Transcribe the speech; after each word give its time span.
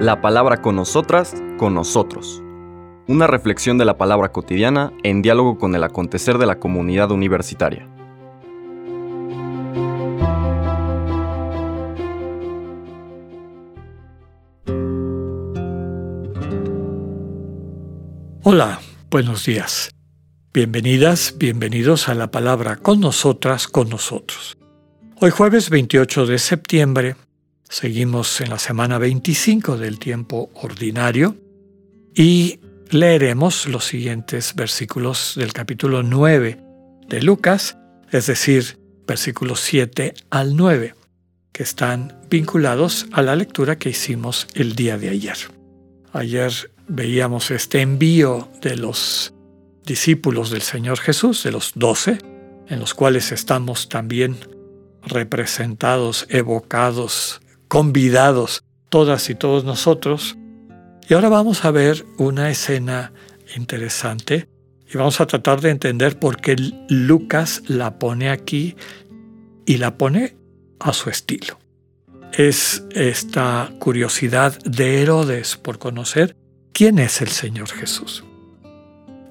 La 0.00 0.20
palabra 0.20 0.60
con 0.60 0.76
nosotras, 0.76 1.34
con 1.56 1.74
nosotros. 1.74 2.42
Una 3.06 3.26
reflexión 3.26 3.78
de 3.78 3.84
la 3.84 3.98
palabra 3.98 4.32
cotidiana 4.32 4.92
en 5.02 5.22
diálogo 5.22 5.58
con 5.58 5.74
el 5.74 5.84
acontecer 5.84 6.38
de 6.38 6.46
la 6.46 6.58
comunidad 6.58 7.10
universitaria. 7.10 7.88
Hola, 18.42 18.78
buenos 19.10 19.46
días. 19.46 19.90
Bienvenidas, 20.52 21.34
bienvenidos 21.38 22.08
a 22.08 22.14
la 22.14 22.30
palabra 22.30 22.76
con 22.76 23.00
nosotras, 23.00 23.66
con 23.66 23.88
nosotros. 23.88 24.56
Hoy 25.20 25.30
jueves 25.30 25.70
28 25.70 26.26
de 26.26 26.38
septiembre, 26.38 27.16
seguimos 27.74 28.40
en 28.40 28.50
la 28.50 28.60
semana 28.60 28.98
25 28.98 29.76
del 29.76 29.98
tiempo 29.98 30.48
ordinario 30.54 31.36
y 32.14 32.60
leeremos 32.90 33.66
los 33.66 33.84
siguientes 33.84 34.54
versículos 34.54 35.32
del 35.34 35.52
capítulo 35.52 36.04
9 36.04 36.60
de 37.08 37.22
Lucas, 37.22 37.76
es 38.12 38.28
decir, 38.28 38.78
versículos 39.08 39.58
7 39.58 40.14
al 40.30 40.54
9, 40.54 40.94
que 41.50 41.64
están 41.64 42.16
vinculados 42.30 43.06
a 43.10 43.22
la 43.22 43.34
lectura 43.34 43.76
que 43.76 43.90
hicimos 43.90 44.46
el 44.54 44.76
día 44.76 44.96
de 44.96 45.08
ayer. 45.08 45.36
Ayer 46.12 46.52
veíamos 46.86 47.50
este 47.50 47.80
envío 47.80 48.48
de 48.62 48.76
los 48.76 49.34
discípulos 49.84 50.50
del 50.50 50.62
Señor 50.62 51.00
Jesús, 51.00 51.42
de 51.42 51.50
los 51.50 51.72
doce, 51.74 52.18
en 52.68 52.78
los 52.78 52.94
cuales 52.94 53.32
estamos 53.32 53.88
también 53.88 54.36
representados, 55.02 56.24
evocados, 56.30 57.40
convidados, 57.74 58.62
todas 58.88 59.28
y 59.30 59.34
todos 59.34 59.64
nosotros. 59.64 60.36
Y 61.08 61.14
ahora 61.14 61.28
vamos 61.28 61.64
a 61.64 61.72
ver 61.72 62.06
una 62.18 62.48
escena 62.48 63.12
interesante 63.56 64.48
y 64.88 64.96
vamos 64.96 65.20
a 65.20 65.26
tratar 65.26 65.60
de 65.60 65.70
entender 65.70 66.20
por 66.20 66.36
qué 66.36 66.54
Lucas 66.88 67.62
la 67.66 67.98
pone 67.98 68.30
aquí 68.30 68.76
y 69.66 69.78
la 69.78 69.98
pone 69.98 70.36
a 70.78 70.92
su 70.92 71.10
estilo. 71.10 71.58
Es 72.32 72.84
esta 72.92 73.72
curiosidad 73.80 74.56
de 74.60 75.02
Herodes 75.02 75.56
por 75.56 75.80
conocer 75.80 76.36
quién 76.72 77.00
es 77.00 77.22
el 77.22 77.28
Señor 77.28 77.70
Jesús. 77.70 78.22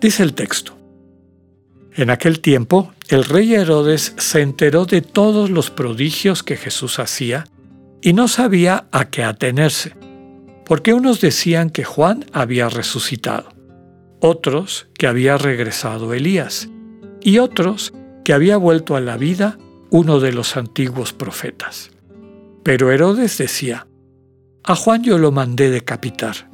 Dice 0.02 0.22
el 0.22 0.34
texto. 0.34 0.78
En 1.96 2.10
aquel 2.10 2.42
tiempo, 2.42 2.92
el 3.08 3.24
rey 3.24 3.54
Herodes 3.54 4.14
se 4.18 4.42
enteró 4.42 4.86
de 4.86 5.02
todos 5.02 5.50
los 5.50 5.72
prodigios 5.72 6.44
que 6.44 6.58
Jesús 6.58 7.00
hacía 7.00 7.46
y 8.04 8.14
no 8.14 8.28
sabía 8.28 8.88
a 8.92 9.10
qué 9.10 9.24
atenerse, 9.24 9.96
porque 10.66 10.94
unos 10.94 11.22
decían 11.22 11.70
que 11.70 11.84
Juan 11.84 12.26
había 12.34 12.70
resucitado, 12.70 13.50
otros 14.20 14.88
que 14.94 15.08
había 15.08 15.38
regresado 15.38 16.14
Elías, 16.14 16.70
y 17.22 17.40
otros 17.40 17.94
que 18.24 18.34
había 18.34 18.58
vuelto 18.58 18.96
a 18.96 19.02
la 19.02 19.18
vida 19.18 19.58
uno 19.90 20.20
de 20.20 20.34
los 20.34 20.58
antiguos 20.58 21.14
profetas. 21.14 21.92
Pero 22.64 22.92
Herodes 22.92 23.38
decía, 23.38 23.88
a 24.64 24.76
Juan 24.76 25.04
yo 25.04 25.18
lo 25.18 25.32
mandé 25.32 25.70
decapitar 25.72 26.54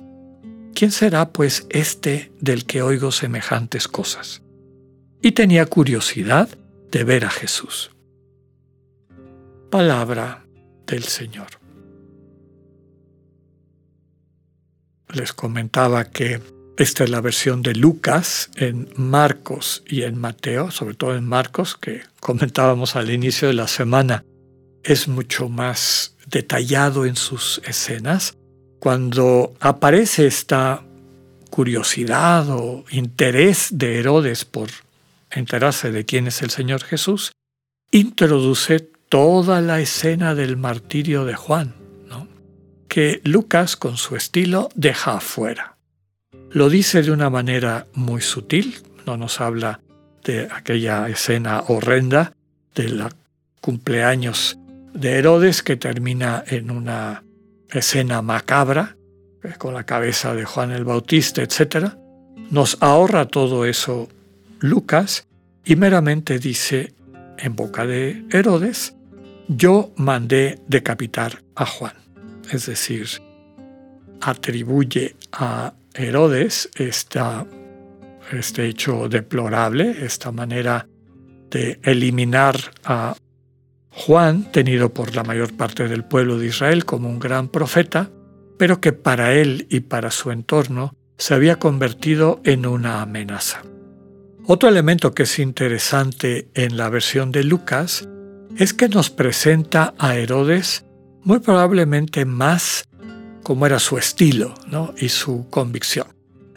¿quién 0.79 0.91
será 0.93 1.33
pues 1.33 1.67
este 1.71 2.31
del 2.39 2.65
que 2.65 2.81
oigo 2.81 3.11
semejantes 3.11 3.89
cosas? 3.89 4.41
Y 5.21 5.33
tenía 5.33 5.65
curiosidad 5.65 6.47
de 6.89 7.03
ver 7.03 7.25
a 7.25 7.29
Jesús. 7.29 7.91
Palabra 9.69 10.45
del 10.89 11.03
Señor. 11.03 11.47
Les 15.13 15.33
comentaba 15.33 16.05
que 16.05 16.41
esta 16.77 17.03
es 17.03 17.09
la 17.09 17.21
versión 17.21 17.61
de 17.61 17.73
Lucas 17.75 18.49
en 18.55 18.89
Marcos 18.95 19.83
y 19.87 20.03
en 20.03 20.17
Mateo, 20.17 20.71
sobre 20.71 20.95
todo 20.95 21.15
en 21.15 21.25
Marcos, 21.25 21.75
que 21.75 22.03
comentábamos 22.19 22.95
al 22.95 23.09
inicio 23.09 23.47
de 23.47 23.53
la 23.53 23.67
semana, 23.67 24.23
es 24.83 25.07
mucho 25.07 25.49
más 25.49 26.15
detallado 26.27 27.05
en 27.05 27.15
sus 27.15 27.61
escenas 27.65 28.37
cuando 28.79 29.53
aparece 29.59 30.25
esta 30.25 30.83
curiosidad 31.49 32.49
o 32.49 32.85
interés 32.91 33.69
de 33.71 33.99
Herodes 33.99 34.45
por 34.45 34.69
enterarse 35.31 35.91
de 35.91 36.05
quién 36.05 36.27
es 36.27 36.41
el 36.41 36.49
Señor 36.49 36.83
Jesús, 36.83 37.33
introduce 37.91 38.89
toda 39.09 39.59
la 39.61 39.79
escena 39.79 40.35
del 40.35 40.55
martirio 40.55 41.25
de 41.25 41.35
Juan, 41.35 41.73
que 42.87 43.21
Lucas 43.23 43.75
con 43.75 43.97
su 43.97 44.15
estilo 44.15 44.69
deja 44.75 45.17
afuera. 45.17 45.77
Lo 46.51 46.69
dice 46.69 47.03
de 47.03 47.11
una 47.11 47.29
manera 47.29 47.85
muy 47.93 48.21
sutil, 48.21 48.75
no 49.05 49.15
nos 49.15 49.41
habla 49.41 49.81
de 50.23 50.47
aquella 50.51 51.07
escena 51.07 51.63
horrenda 51.67 52.33
del 52.73 53.03
cumpleaños 53.61 54.57
de 54.93 55.11
Herodes 55.17 55.61
que 55.61 55.75
termina 55.75 56.43
en 56.47 56.71
una 56.71 57.23
escena 57.69 58.21
macabra, 58.21 58.97
eh, 59.43 59.53
con 59.57 59.75
la 59.75 59.85
cabeza 59.85 60.33
de 60.33 60.45
Juan 60.45 60.71
el 60.71 60.83
Bautista, 60.83 61.43
etc., 61.43 61.93
nos 62.49 62.77
ahorra 62.81 63.27
todo 63.27 63.65
eso 63.65 64.09
Lucas 64.59 65.27
y 65.63 65.75
meramente 65.75 66.39
dice 66.39 66.93
en 67.37 67.55
boca 67.55 67.85
de 67.85 68.25
Herodes, 68.31 68.95
yo 69.49 69.91
mandé 69.97 70.61
decapitar 70.67 71.43
a 71.55 71.65
Juan. 71.65 71.93
Es 72.51 72.67
decir, 72.67 73.07
atribuye 74.21 75.15
a 75.31 75.73
Herodes 75.93 76.69
este 76.75 78.65
hecho 78.65 79.09
deplorable, 79.09 80.05
esta 80.05 80.31
manera 80.31 80.87
de 81.49 81.79
eliminar 81.83 82.57
a 82.85 83.15
Juan, 83.89 84.51
tenido 84.51 84.93
por 84.93 85.15
la 85.15 85.23
mayor 85.23 85.57
parte 85.57 85.87
del 85.87 86.05
pueblo 86.05 86.37
de 86.37 86.47
Israel 86.47 86.85
como 86.85 87.09
un 87.09 87.19
gran 87.19 87.49
profeta, 87.49 88.11
pero 88.57 88.79
que 88.79 88.93
para 88.93 89.33
él 89.33 89.65
y 89.69 89.81
para 89.81 90.11
su 90.11 90.31
entorno 90.31 90.93
se 91.17 91.33
había 91.33 91.57
convertido 91.57 92.39
en 92.43 92.67
una 92.67 93.01
amenaza. 93.01 93.63
Otro 94.45 94.69
elemento 94.69 95.13
que 95.13 95.23
es 95.23 95.39
interesante 95.39 96.49
en 96.53 96.77
la 96.77 96.89
versión 96.89 97.31
de 97.31 97.43
Lucas 97.43 98.07
es 98.57 98.73
que 98.73 98.89
nos 98.89 99.09
presenta 99.09 99.93
a 99.97 100.15
Herodes 100.15 100.85
muy 101.23 101.39
probablemente 101.39 102.25
más 102.25 102.85
como 103.43 103.65
era 103.65 103.79
su 103.79 103.97
estilo 103.97 104.53
y 104.97 105.09
su 105.09 105.47
convicción. 105.49 106.07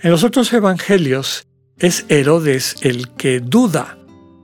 En 0.00 0.10
los 0.10 0.25
otros 0.25 0.52
evangelios 0.52 1.47
es 1.78 2.04
Herodes 2.08 2.76
el 2.82 3.10
que 3.10 3.41
duda, 3.41 3.98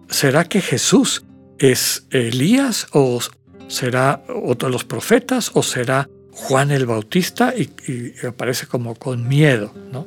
¿será 0.08 0.44
que 0.44 0.60
Jesús 0.60 1.25
¿Es 1.58 2.06
Elías 2.10 2.87
o 2.92 3.19
será 3.66 4.22
otro 4.28 4.69
de 4.69 4.72
los 4.72 4.84
profetas 4.84 5.50
o 5.54 5.64
será 5.64 6.08
Juan 6.31 6.70
el 6.70 6.87
Bautista? 6.87 7.53
Y, 7.56 8.14
aparece 8.25 8.66
como 8.66 8.94
con 8.94 9.26
miedo, 9.26 9.75
¿no? 9.92 10.06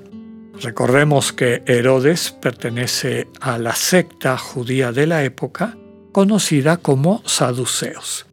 Recordemos 0.61 1.33
que 1.33 1.61
Herodes 1.65 2.31
pertenece 2.31 3.27
a 3.41 3.57
la 3.57 3.75
secta 3.75 4.37
judía 4.37 4.93
de 4.93 5.07
la 5.07 5.23
época 5.25 5.75
conocida 6.11 6.77
como 6.77 7.21
saduceos. 7.25 8.25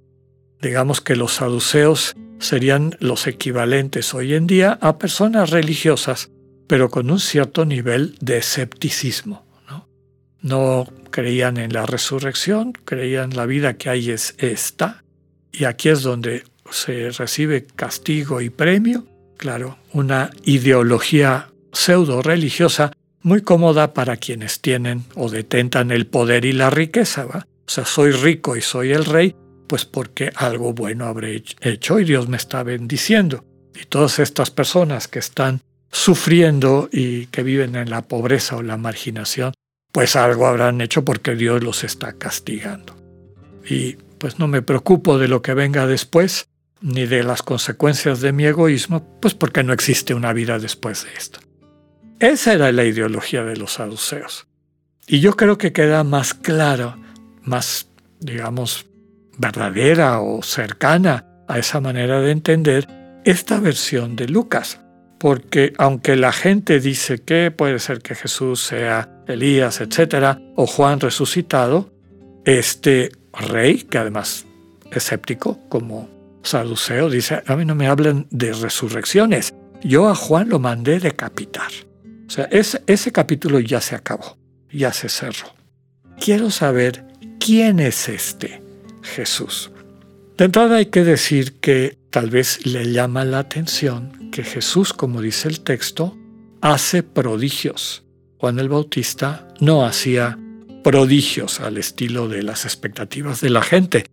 Digamos 0.60 1.00
que 1.00 1.16
los 1.16 1.34
saduceos 1.34 2.14
serían 2.38 2.96
los 3.00 3.26
equivalentes 3.26 4.14
hoy 4.14 4.34
en 4.34 4.46
día 4.46 4.78
a 4.80 4.98
personas 4.98 5.50
religiosas, 5.50 6.30
pero 6.66 6.90
con 6.90 7.10
un 7.10 7.20
cierto 7.20 7.64
nivel 7.64 8.16
de 8.20 8.38
escepticismo. 8.38 9.46
No, 10.40 10.86
creían 11.10 11.56
en 11.56 11.72
la 11.72 11.84
resurrección, 11.84 12.72
creían 12.84 13.34
la 13.34 13.44
vida 13.44 13.74
que 13.74 13.90
hay 13.90 14.10
es 14.10 14.36
esta, 14.38 15.02
y 15.50 15.64
aquí 15.64 15.88
es 15.88 16.02
donde 16.02 16.44
se 16.70 17.10
recibe 17.10 17.66
castigo 17.66 18.40
y 18.40 18.50
premio, 18.50 19.06
claro, 19.36 19.78
una 19.92 20.30
ideología 20.44 21.50
pseudo 21.72 22.22
religiosa 22.22 22.92
muy 23.22 23.42
cómoda 23.42 23.94
para 23.94 24.16
quienes 24.16 24.60
tienen 24.60 25.04
o 25.16 25.28
detentan 25.28 25.90
el 25.90 26.06
poder 26.06 26.44
y 26.44 26.52
la 26.52 26.70
riqueza. 26.70 27.26
O 27.68 27.70
sea, 27.70 27.84
soy 27.84 28.12
rico 28.12 28.56
y 28.56 28.62
soy 28.62 28.92
el 28.92 29.04
rey, 29.04 29.36
pues 29.66 29.84
porque 29.84 30.32
algo 30.34 30.72
bueno 30.72 31.04
habré 31.04 31.44
hecho 31.60 32.00
y 32.00 32.04
Dios 32.04 32.26
me 32.26 32.38
está 32.38 32.62
bendiciendo. 32.62 33.44
Y 33.78 33.84
todas 33.84 34.18
estas 34.20 34.50
personas 34.50 35.06
que 35.06 35.18
están 35.18 35.60
sufriendo 35.90 36.88
y 36.90 37.26
que 37.26 37.42
viven 37.42 37.76
en 37.76 37.90
la 37.90 38.00
pobreza 38.00 38.56
o 38.56 38.62
la 38.62 38.78
marginación, 38.78 39.52
pues 39.92 40.16
algo 40.16 40.46
habrán 40.46 40.80
hecho 40.80 41.04
porque 41.04 41.34
Dios 41.34 41.62
los 41.62 41.84
está 41.84 42.14
castigando. 42.14 42.96
Y 43.68 43.96
pues 44.16 44.38
no 44.38 44.48
me 44.48 44.62
preocupo 44.62 45.18
de 45.18 45.28
lo 45.28 45.42
que 45.42 45.52
venga 45.52 45.86
después, 45.86 46.48
ni 46.80 47.04
de 47.04 47.22
las 47.22 47.42
consecuencias 47.42 48.22
de 48.22 48.32
mi 48.32 48.46
egoísmo, 48.46 49.20
pues 49.20 49.34
porque 49.34 49.62
no 49.62 49.74
existe 49.74 50.14
una 50.14 50.32
vida 50.32 50.58
después 50.58 51.04
de 51.04 51.10
esto. 51.18 51.40
Esa 52.18 52.54
era 52.54 52.72
la 52.72 52.84
ideología 52.84 53.44
de 53.44 53.58
los 53.58 53.74
saduceos. 53.74 54.46
Y 55.06 55.20
yo 55.20 55.36
creo 55.36 55.58
que 55.58 55.74
queda 55.74 56.02
más 56.02 56.32
clara, 56.32 56.96
más, 57.48 57.88
digamos, 58.20 58.86
verdadera 59.38 60.20
o 60.20 60.42
cercana 60.42 61.26
a 61.48 61.58
esa 61.58 61.80
manera 61.80 62.20
de 62.20 62.30
entender 62.30 62.86
esta 63.24 63.60
versión 63.60 64.16
de 64.16 64.28
Lucas. 64.28 64.80
Porque 65.18 65.72
aunque 65.78 66.14
la 66.14 66.32
gente 66.32 66.78
dice 66.78 67.18
que 67.18 67.50
puede 67.50 67.80
ser 67.80 68.00
que 68.00 68.14
Jesús 68.14 68.62
sea 68.62 69.08
Elías, 69.26 69.80
etcétera, 69.80 70.40
o 70.54 70.66
Juan 70.66 71.00
resucitado, 71.00 71.90
este 72.44 73.10
rey, 73.32 73.82
que 73.82 73.98
además 73.98 74.46
escéptico 74.92 75.58
como 75.68 76.08
saduceo, 76.42 77.10
dice, 77.10 77.42
a 77.46 77.56
mí 77.56 77.64
no 77.64 77.74
me 77.74 77.88
hablan 77.88 78.26
de 78.30 78.52
resurrecciones, 78.52 79.52
yo 79.82 80.08
a 80.08 80.14
Juan 80.14 80.48
lo 80.48 80.58
mandé 80.58 81.00
decapitar. 81.00 81.70
O 82.26 82.30
sea, 82.30 82.44
ese, 82.50 82.82
ese 82.86 83.10
capítulo 83.10 83.58
ya 83.58 83.80
se 83.80 83.96
acabó, 83.96 84.38
ya 84.70 84.92
se 84.92 85.08
cerró. 85.08 85.48
Quiero 86.20 86.50
saber 86.50 87.07
quién 87.38 87.80
es 87.80 88.08
este 88.08 88.62
Jesús. 89.02 89.70
De 90.36 90.44
entrada 90.44 90.76
hay 90.76 90.86
que 90.86 91.04
decir 91.04 91.54
que 91.54 91.98
tal 92.10 92.30
vez 92.30 92.64
le 92.66 92.92
llama 92.92 93.24
la 93.24 93.40
atención 93.40 94.30
que 94.30 94.44
Jesús, 94.44 94.92
como 94.92 95.20
dice 95.20 95.48
el 95.48 95.60
texto, 95.60 96.16
hace 96.60 97.02
prodigios. 97.02 98.04
Juan 98.38 98.58
el 98.58 98.68
Bautista 98.68 99.48
no 99.60 99.84
hacía 99.84 100.38
prodigios 100.84 101.60
al 101.60 101.76
estilo 101.76 102.28
de 102.28 102.42
las 102.42 102.64
expectativas 102.64 103.40
de 103.40 103.50
la 103.50 103.62
gente. 103.62 104.06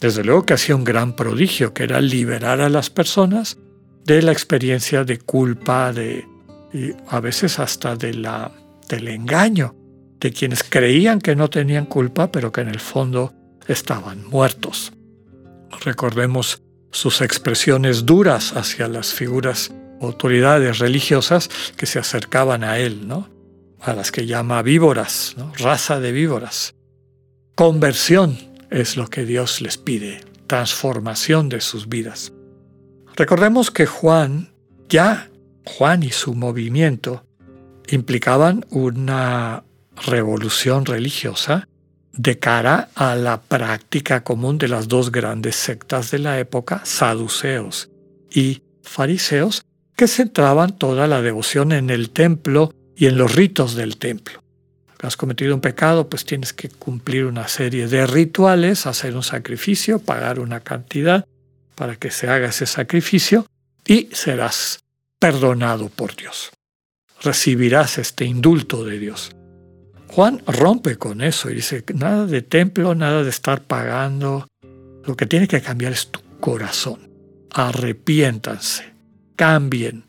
Desde 0.00 0.24
luego 0.24 0.46
que 0.46 0.54
hacía 0.54 0.76
un 0.76 0.84
gran 0.84 1.16
prodigio, 1.16 1.74
que 1.74 1.84
era 1.84 2.00
liberar 2.00 2.60
a 2.60 2.68
las 2.68 2.90
personas 2.90 3.58
de 4.04 4.22
la 4.22 4.32
experiencia 4.32 5.04
de 5.04 5.18
culpa, 5.18 5.92
de 5.92 6.26
y 6.72 6.92
a 7.08 7.20
veces 7.20 7.58
hasta 7.58 7.96
de 7.96 8.14
la, 8.14 8.50
del 8.88 9.08
engaño 9.08 9.74
de 10.22 10.32
quienes 10.32 10.62
creían 10.62 11.20
que 11.20 11.34
no 11.34 11.50
tenían 11.50 11.84
culpa, 11.84 12.30
pero 12.30 12.52
que 12.52 12.60
en 12.60 12.68
el 12.68 12.78
fondo 12.78 13.34
estaban 13.66 14.24
muertos. 14.28 14.92
Recordemos 15.84 16.62
sus 16.92 17.20
expresiones 17.20 18.06
duras 18.06 18.56
hacia 18.56 18.86
las 18.86 19.12
figuras 19.12 19.72
autoridades 20.00 20.78
religiosas 20.78 21.50
que 21.76 21.86
se 21.86 21.98
acercaban 21.98 22.62
a 22.62 22.78
él, 22.78 23.08
¿no? 23.08 23.28
a 23.80 23.94
las 23.94 24.12
que 24.12 24.26
llama 24.26 24.62
víboras, 24.62 25.34
raza 25.58 25.98
de 25.98 26.12
víboras. 26.12 26.76
Conversión 27.56 28.38
es 28.70 28.96
lo 28.96 29.08
que 29.08 29.24
Dios 29.24 29.60
les 29.60 29.76
pide, 29.76 30.20
transformación 30.46 31.48
de 31.48 31.60
sus 31.60 31.88
vidas. 31.88 32.32
Recordemos 33.16 33.72
que 33.72 33.86
Juan, 33.86 34.54
ya 34.88 35.30
Juan 35.64 36.04
y 36.04 36.10
su 36.10 36.34
movimiento, 36.34 37.24
implicaban 37.88 38.64
una 38.70 39.64
revolución 40.06 40.84
religiosa 40.84 41.68
de 42.12 42.38
cara 42.38 42.90
a 42.94 43.14
la 43.14 43.40
práctica 43.40 44.22
común 44.22 44.58
de 44.58 44.68
las 44.68 44.88
dos 44.88 45.10
grandes 45.10 45.56
sectas 45.56 46.10
de 46.10 46.18
la 46.18 46.38
época, 46.38 46.82
saduceos 46.84 47.90
y 48.30 48.62
fariseos, 48.82 49.64
que 49.96 50.08
centraban 50.08 50.76
toda 50.78 51.06
la 51.06 51.22
devoción 51.22 51.72
en 51.72 51.90
el 51.90 52.10
templo 52.10 52.72
y 52.96 53.06
en 53.06 53.16
los 53.16 53.34
ritos 53.34 53.74
del 53.74 53.96
templo. 53.96 54.42
Has 55.00 55.16
cometido 55.16 55.54
un 55.54 55.60
pecado, 55.60 56.08
pues 56.08 56.24
tienes 56.24 56.52
que 56.52 56.68
cumplir 56.68 57.24
una 57.24 57.48
serie 57.48 57.88
de 57.88 58.06
rituales, 58.06 58.86
hacer 58.86 59.16
un 59.16 59.24
sacrificio, 59.24 59.98
pagar 59.98 60.38
una 60.38 60.60
cantidad 60.60 61.26
para 61.74 61.96
que 61.96 62.10
se 62.10 62.28
haga 62.28 62.48
ese 62.48 62.66
sacrificio 62.66 63.46
y 63.84 64.08
serás 64.12 64.78
perdonado 65.18 65.88
por 65.88 66.14
Dios. 66.14 66.52
Recibirás 67.20 67.98
este 67.98 68.24
indulto 68.24 68.84
de 68.84 68.98
Dios. 68.98 69.32
Juan 70.12 70.42
rompe 70.46 70.96
con 70.96 71.22
eso 71.22 71.50
y 71.50 71.54
dice, 71.54 71.82
nada 71.94 72.26
de 72.26 72.42
templo, 72.42 72.94
nada 72.94 73.22
de 73.22 73.30
estar 73.30 73.62
pagando. 73.62 74.46
Lo 75.06 75.16
que 75.16 75.24
tiene 75.24 75.48
que 75.48 75.62
cambiar 75.62 75.92
es 75.92 76.08
tu 76.08 76.20
corazón. 76.38 77.08
Arrepiéntanse, 77.50 78.92
cambien 79.36 80.04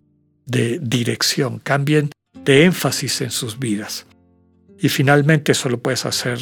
de 0.45 0.77
dirección, 0.79 1.59
cambien 1.59 2.09
de 2.44 2.65
énfasis 2.65 3.21
en 3.21 3.31
sus 3.31 3.59
vidas. 3.59 4.05
Y 4.77 4.89
finalmente 4.89 5.53
eso 5.53 5.69
lo 5.69 5.79
puedes 5.79 6.05
hacer 6.05 6.38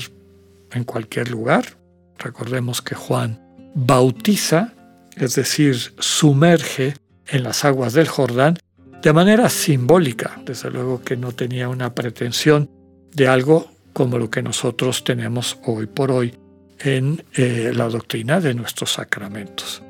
en 0.72 0.84
cualquier 0.84 1.30
lugar. 1.30 1.78
Recordemos 2.18 2.82
que 2.82 2.96
Juan 2.96 3.40
bautiza, 3.76 4.74
es 5.16 5.36
decir, 5.36 5.94
sumerge 6.00 6.96
en 7.28 7.44
las 7.44 7.64
aguas 7.64 7.94
del 7.94 8.08
Jordán 8.08 8.58
de 9.04 9.14
manera 9.14 9.50
simbólica. 9.50 10.42
Desde 10.44 10.72
luego 10.72 11.04
que 11.04 11.16
no 11.16 11.32
tenía 11.32 11.70
una 11.70 11.94
pretensión 11.94 12.81
de 13.14 13.28
algo 13.28 13.72
como 13.94 14.18
lo 14.18 14.30
que 14.30 14.42
nosotros 14.42 15.04
tenemos 15.04 15.58
hoy 15.66 15.86
por 15.86 16.12
hoy 16.12 16.34
en 16.80 17.24
eh, 17.34 17.72
la 17.76 17.88
doctrina 17.90 18.40
de 18.40 18.54
nuestros 18.54 18.94
sacramentos, 18.94 19.84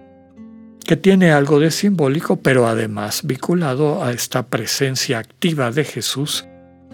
que 0.86 0.98
tiene 0.98 1.32
algo 1.32 1.60
de 1.60 1.72
simbólico, 1.72 2.38
pero 2.38 2.68
además 2.68 3.22
vinculado 3.24 4.04
a 4.04 4.12
esta 4.12 4.48
presencia 4.48 5.20
activa 5.20 5.72
de 5.72 5.84
Jesús 5.84 6.46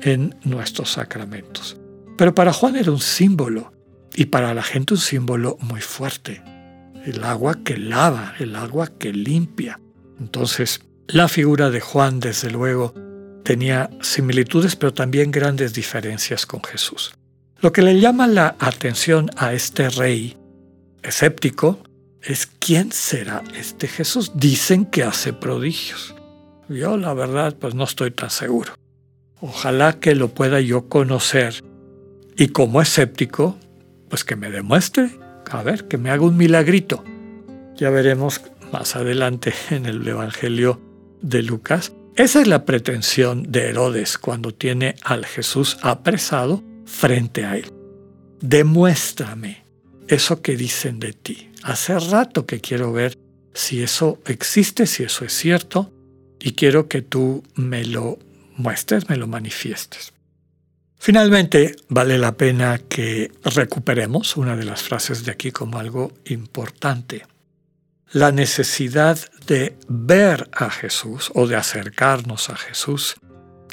en 0.01 0.35
nuestros 0.43 0.91
sacramentos. 0.91 1.77
Pero 2.17 2.35
para 2.35 2.53
Juan 2.53 2.75
era 2.75 2.91
un 2.91 2.99
símbolo, 2.99 3.73
y 4.15 4.25
para 4.25 4.53
la 4.53 4.63
gente 4.63 4.95
un 4.95 4.99
símbolo 4.99 5.57
muy 5.61 5.81
fuerte, 5.81 6.41
el 7.05 7.23
agua 7.23 7.59
que 7.63 7.77
lava, 7.77 8.33
el 8.39 8.55
agua 8.55 8.87
que 8.87 9.13
limpia. 9.13 9.79
Entonces, 10.19 10.81
la 11.07 11.27
figura 11.27 11.69
de 11.69 11.79
Juan, 11.79 12.19
desde 12.19 12.49
luego, 12.49 12.93
tenía 13.47 13.89
similitudes 14.01 14.75
pero 14.75 14.93
también 14.93 15.31
grandes 15.31 15.73
diferencias 15.73 16.45
con 16.45 16.61
Jesús. 16.61 17.13
Lo 17.61 17.71
que 17.71 17.81
le 17.81 17.97
llama 17.97 18.27
la 18.27 18.57
atención 18.59 19.31
a 19.37 19.53
este 19.53 19.89
rey 19.89 20.35
escéptico 21.01 21.79
es 22.21 22.45
quién 22.45 22.91
será 22.91 23.41
este 23.57 23.87
Jesús. 23.87 24.33
Dicen 24.35 24.85
que 24.85 25.03
hace 25.03 25.31
prodigios. 25.31 26.13
Yo 26.67 26.97
la 26.97 27.13
verdad 27.13 27.55
pues 27.57 27.73
no 27.73 27.85
estoy 27.85 28.11
tan 28.11 28.31
seguro. 28.31 28.73
Ojalá 29.39 29.97
que 29.97 30.13
lo 30.13 30.27
pueda 30.27 30.59
yo 30.59 30.89
conocer 30.89 31.63
y 32.35 32.49
como 32.49 32.81
escéptico 32.81 33.57
pues 34.09 34.25
que 34.25 34.35
me 34.35 34.49
demuestre, 34.49 35.09
a 35.49 35.63
ver, 35.63 35.87
que 35.87 35.97
me 35.97 36.09
haga 36.09 36.25
un 36.25 36.35
milagrito. 36.35 37.01
Ya 37.77 37.91
veremos 37.91 38.41
más 38.73 38.97
adelante 38.97 39.53
en 39.69 39.85
el 39.85 40.05
Evangelio 40.05 40.81
de 41.21 41.43
Lucas 41.43 41.93
esa 42.17 42.41
es 42.41 42.47
la 42.47 42.65
pretensión 42.65 43.51
de 43.51 43.69
Herodes 43.69 44.17
cuando 44.17 44.51
tiene 44.51 44.95
al 45.03 45.25
Jesús 45.25 45.77
apresado 45.81 46.63
frente 46.85 47.45
a 47.45 47.55
él. 47.55 47.71
Demuéstrame 48.41 49.63
eso 50.07 50.41
que 50.41 50.57
dicen 50.57 50.99
de 50.99 51.13
ti. 51.13 51.51
Hace 51.61 51.99
rato 51.99 52.47
que 52.47 52.59
quiero 52.59 52.91
ver 52.91 53.17
si 53.53 53.83
eso 53.83 54.19
existe, 54.25 54.87
si 54.87 55.03
eso 55.03 55.25
es 55.25 55.33
cierto, 55.33 55.91
y 56.39 56.53
quiero 56.53 56.87
que 56.87 57.03
tú 57.03 57.43
me 57.55 57.85
lo 57.85 58.17
muestres, 58.55 59.09
me 59.09 59.17
lo 59.17 59.27
manifiestes. 59.27 60.11
Finalmente, 60.97 61.75
vale 61.87 62.17
la 62.17 62.35
pena 62.35 62.79
que 62.79 63.31
recuperemos 63.43 64.37
una 64.37 64.55
de 64.55 64.65
las 64.65 64.81
frases 64.81 65.23
de 65.23 65.31
aquí 65.31 65.51
como 65.51 65.77
algo 65.77 66.11
importante 66.25 67.23
la 68.11 68.31
necesidad 68.31 69.19
de 69.45 69.77
ver 69.87 70.49
a 70.53 70.69
Jesús 70.69 71.31
o 71.35 71.47
de 71.47 71.55
acercarnos 71.55 72.49
a 72.49 72.55
Jesús, 72.55 73.15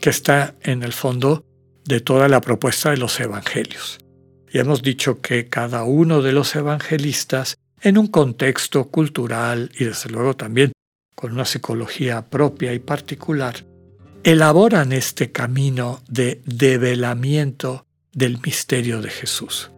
que 0.01 0.11
está 0.11 0.55
en 0.63 0.83
el 0.83 0.93
fondo 0.93 1.45
de 1.85 2.01
toda 2.01 2.29
la 2.29 2.41
propuesta 2.41 2.91
de 2.91 2.97
los 2.97 3.19
evangelios. 3.21 3.99
Y 4.51 4.59
hemos 4.59 4.83
dicho 4.83 5.21
que 5.21 5.49
cada 5.49 5.85
uno 5.85 6.23
de 6.23 6.33
los 6.33 6.55
evangelistas, 6.57 7.57
en 7.81 7.99
un 7.99 8.07
contexto 8.07 8.89
cultural 8.89 9.71
y 9.79 9.85
desde 9.85 10.11
luego 10.11 10.35
también 10.35 10.73
con 11.15 11.33
una 11.33 11.45
psicología 11.45 12.29
propia 12.29 12.73
y 12.73 12.79
particular, 12.79 13.65
elaboran 14.23 14.93
este 14.93 15.33
camino 15.33 16.03
de 16.09 16.41
develamiento 16.47 17.87
del 18.13 18.41
misterio 18.41 19.03
de 19.03 19.11
Jesús. 19.11 19.71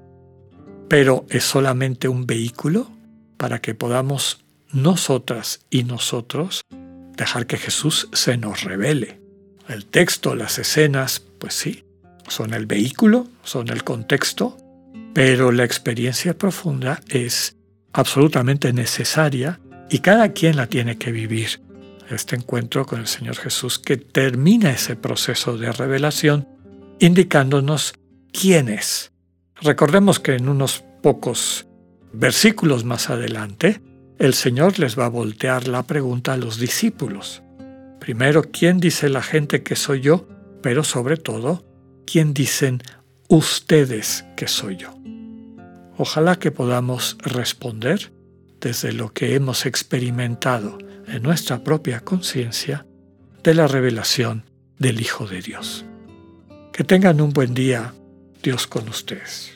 Pero 0.88 1.26
es 1.30 1.44
solamente 1.44 2.08
un 2.08 2.26
vehículo 2.26 2.90
para 3.36 3.60
que 3.60 3.74
podamos 3.74 4.45
nosotras 4.72 5.60
y 5.70 5.84
nosotros 5.84 6.62
dejar 7.16 7.46
que 7.46 7.56
Jesús 7.56 8.08
se 8.12 8.36
nos 8.36 8.62
revele. 8.62 9.20
El 9.68 9.86
texto, 9.86 10.34
las 10.34 10.58
escenas, 10.58 11.20
pues 11.38 11.54
sí, 11.54 11.84
son 12.28 12.54
el 12.54 12.66
vehículo, 12.66 13.28
son 13.42 13.68
el 13.68 13.84
contexto, 13.84 14.56
pero 15.14 15.50
la 15.50 15.64
experiencia 15.64 16.36
profunda 16.36 17.00
es 17.08 17.56
absolutamente 17.92 18.72
necesaria 18.72 19.60
y 19.90 20.00
cada 20.00 20.32
quien 20.32 20.56
la 20.56 20.66
tiene 20.66 20.98
que 20.98 21.12
vivir. 21.12 21.60
Este 22.10 22.36
encuentro 22.36 22.86
con 22.86 23.00
el 23.00 23.06
Señor 23.06 23.36
Jesús 23.36 23.78
que 23.78 23.96
termina 23.96 24.70
ese 24.70 24.94
proceso 24.94 25.56
de 25.58 25.72
revelación 25.72 26.46
indicándonos 27.00 27.94
quién 28.32 28.68
es. 28.68 29.12
Recordemos 29.60 30.20
que 30.20 30.34
en 30.34 30.48
unos 30.48 30.84
pocos 31.02 31.66
versículos 32.12 32.84
más 32.84 33.10
adelante, 33.10 33.80
el 34.18 34.34
Señor 34.34 34.78
les 34.78 34.98
va 34.98 35.06
a 35.06 35.10
voltear 35.10 35.68
la 35.68 35.82
pregunta 35.82 36.32
a 36.32 36.36
los 36.36 36.58
discípulos. 36.58 37.42
Primero, 38.00 38.44
¿quién 38.50 38.80
dice 38.80 39.08
la 39.08 39.22
gente 39.22 39.62
que 39.62 39.76
soy 39.76 40.00
yo? 40.00 40.26
Pero 40.62 40.84
sobre 40.84 41.16
todo, 41.16 41.64
¿quién 42.06 42.32
dicen 42.32 42.82
ustedes 43.28 44.24
que 44.36 44.48
soy 44.48 44.76
yo? 44.76 44.94
Ojalá 45.98 46.38
que 46.38 46.50
podamos 46.50 47.18
responder 47.20 48.12
desde 48.60 48.92
lo 48.92 49.12
que 49.12 49.34
hemos 49.34 49.66
experimentado 49.66 50.78
en 51.06 51.22
nuestra 51.22 51.62
propia 51.62 52.00
conciencia 52.00 52.86
de 53.42 53.54
la 53.54 53.68
revelación 53.68 54.44
del 54.78 55.00
Hijo 55.00 55.26
de 55.26 55.42
Dios. 55.42 55.84
Que 56.72 56.84
tengan 56.84 57.20
un 57.20 57.30
buen 57.30 57.54
día, 57.54 57.94
Dios 58.42 58.66
con 58.66 58.88
ustedes. 58.88 59.55